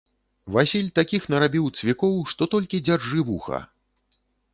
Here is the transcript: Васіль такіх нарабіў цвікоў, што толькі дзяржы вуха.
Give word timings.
Васіль 0.53 0.85
такіх 0.99 1.27
нарабіў 1.33 1.65
цвікоў, 1.79 2.15
што 2.31 2.43
толькі 2.53 2.81
дзяржы 2.87 3.19
вуха. 3.29 3.59